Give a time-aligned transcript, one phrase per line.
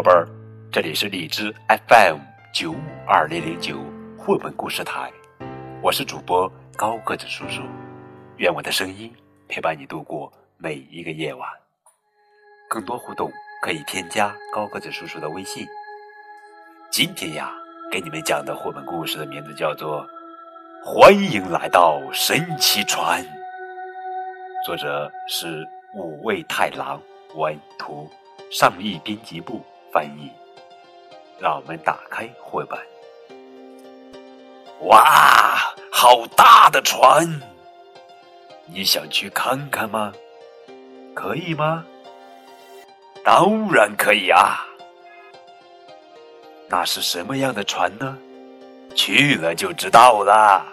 [0.00, 0.26] 宝贝儿，
[0.72, 2.20] 这里是荔枝 FM
[2.54, 3.76] 九五二零零九
[4.16, 5.12] 绘本故事台，
[5.82, 7.60] 我是主播高个子叔叔，
[8.38, 9.14] 愿我的声音
[9.46, 11.46] 陪伴你度过每一个夜晚。
[12.66, 13.30] 更多互动
[13.60, 15.66] 可以添加高个子叔叔的微信。
[16.90, 17.52] 今天呀，
[17.92, 20.02] 给你们讲的绘本故事的名字叫做
[20.82, 23.22] 《欢迎来到神奇船》，
[24.64, 26.98] 作者是五味太郎，
[27.34, 28.10] 文图。
[28.50, 29.62] 上译编辑部
[29.92, 30.30] 翻译。
[31.38, 32.78] 让我们打开绘本。
[34.82, 37.40] 哇，好大的船！
[38.66, 40.12] 你想去看看吗？
[41.14, 41.84] 可以吗？
[43.24, 44.66] 当然可以啊！
[46.68, 48.18] 那是什么样的船呢？
[48.94, 50.64] 去了就知道了。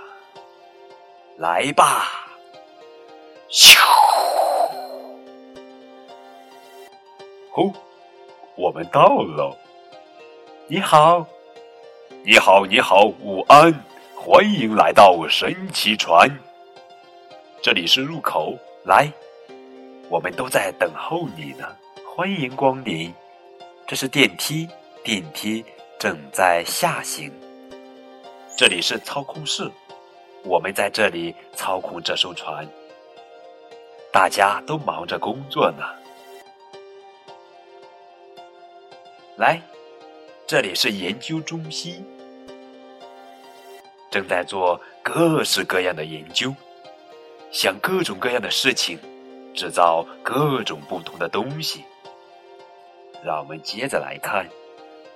[1.37, 2.11] 来吧！
[3.49, 3.77] 咻！
[7.55, 7.73] 哦，
[8.57, 9.55] 我们到了。
[10.67, 11.23] 你好，
[12.23, 13.71] 你好，你好，午安！
[14.15, 16.27] 欢迎来到神奇船。
[17.61, 19.11] 这里是入口，来，
[20.09, 21.67] 我们都在等候你呢。
[22.15, 23.13] 欢迎光临。
[23.85, 24.67] 这是电梯，
[25.03, 25.63] 电梯
[25.99, 27.31] 正在下行。
[28.57, 29.69] 这里是操控室，
[30.43, 32.67] 我们在这里操控这艘船。
[34.11, 35.83] 大家都忙着工作呢。
[39.37, 39.61] 来，
[40.47, 42.03] 这里是研究中心，
[44.09, 46.51] 正在做各式各样的研究，
[47.51, 48.97] 想各种各样的事情，
[49.53, 51.85] 制造各种不同的东西。
[53.23, 54.47] 让我们接着来看，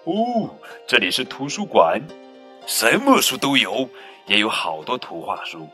[0.03, 0.55] 哦，
[0.87, 1.99] 这里是图书馆，
[2.67, 3.89] 什么书都有，
[4.27, 5.67] 也有好多图画书。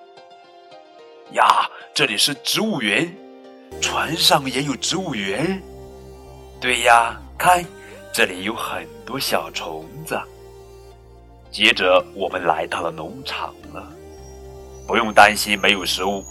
[1.33, 3.13] 呀，这里是植物园，
[3.81, 5.61] 船上也有植物园。
[6.61, 7.61] 对呀，看。
[8.17, 10.19] 这里有很多小虫子。
[11.51, 13.93] 接着，我们来到了农场了。
[14.87, 16.25] 不用担心没有食物，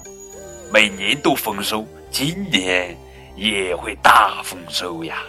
[0.72, 2.98] 每年都丰收，今年
[3.36, 5.22] 也会大丰收呀！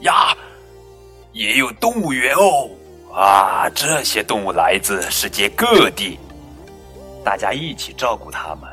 [0.00, 0.36] 呀，
[1.32, 2.68] 也有动物园哦！
[3.14, 6.18] 啊，这些动物来自世界各地，
[7.24, 8.68] 大家一起照顾它们。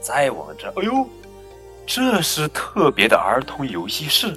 [0.00, 1.08] 再往这，哎呦，
[1.86, 4.36] 这是特别的儿童游戏室。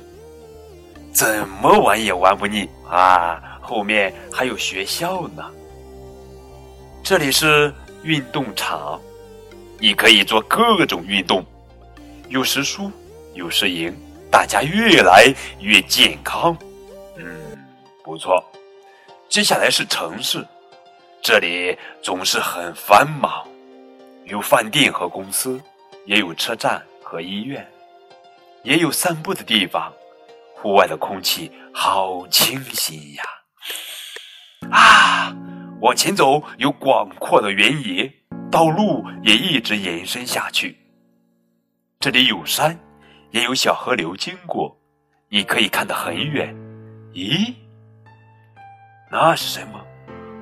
[1.20, 3.60] 怎么玩也玩不腻啊！
[3.62, 5.52] 后面还有学校呢。
[7.04, 8.98] 这里是运动场，
[9.80, 11.46] 你可以做各种运动，
[12.30, 12.90] 有时输，
[13.34, 13.94] 有时赢，
[14.32, 15.26] 大家越来
[15.60, 16.58] 越健康。
[17.18, 17.38] 嗯，
[18.02, 18.42] 不错。
[19.28, 20.48] 接下来是城市，
[21.22, 23.46] 这里总是很繁忙，
[24.24, 25.60] 有饭店和公司，
[26.06, 27.70] 也有车站和医院，
[28.64, 29.92] 也有散步的地方。
[30.62, 33.24] 户外的空气好清新呀！
[34.70, 35.34] 啊，
[35.80, 38.12] 往前走有广阔的原野，
[38.52, 40.78] 道路也一直延伸下去。
[42.02, 42.78] 这里有山，
[43.32, 44.78] 也有小河流经过，
[45.30, 46.54] 你可以看得很远。
[47.14, 47.56] 咦，
[49.10, 49.80] 那是什么？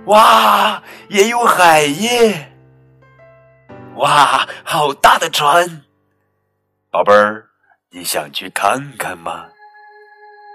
[0.07, 2.51] 哇，也有海耶！
[3.97, 5.83] 哇，好大的船！
[6.89, 7.49] 宝贝儿，
[7.91, 9.45] 你想去看看吗？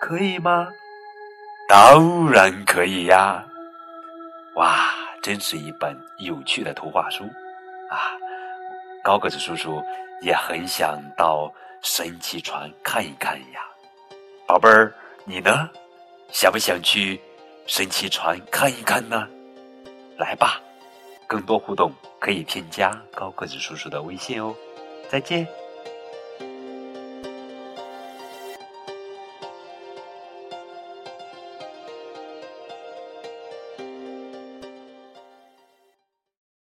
[0.03, 0.67] 可以吗？
[1.69, 3.47] 当然可以呀！
[4.57, 4.85] 哇，
[5.23, 7.23] 真是一本有趣的图画书
[7.89, 8.19] 啊！
[9.05, 9.81] 高个子叔叔
[10.21, 11.49] 也很想到
[11.83, 13.61] 神奇船看一看呀。
[14.45, 14.93] 宝贝儿，
[15.25, 15.71] 你呢？
[16.33, 17.21] 想不想去
[17.69, 19.29] 神奇船看一看呢？
[20.19, 20.61] 来吧，
[21.29, 24.53] 更多互动可以添加高个子叔叔的微信哦。
[25.09, 25.47] 再见。